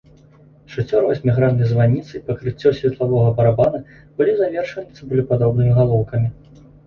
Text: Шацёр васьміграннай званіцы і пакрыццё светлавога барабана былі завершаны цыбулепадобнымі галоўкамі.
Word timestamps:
Шацёр 0.75 1.01
васьміграннай 1.09 1.67
званіцы 1.71 2.13
і 2.19 2.21
пакрыццё 2.29 2.71
светлавога 2.79 3.29
барабана 3.39 3.79
былі 4.21 4.33
завершаны 4.41 4.89
цыбулепадобнымі 5.01 5.71
галоўкамі. 5.81 6.27